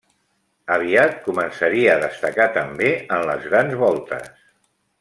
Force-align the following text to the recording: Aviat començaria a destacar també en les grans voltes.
Aviat 0.75 1.19
començaria 1.27 1.91
a 1.97 2.01
destacar 2.05 2.47
també 2.57 2.89
en 3.19 3.29
les 3.33 3.47
grans 3.53 3.77
voltes. 3.83 4.45